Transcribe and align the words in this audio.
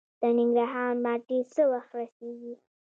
د 0.21 0.23
ننګرهار 0.37 0.91
مالټې 1.03 1.39
څه 1.53 1.63
وخت 1.71 1.91
رسیږي؟ 1.99 2.53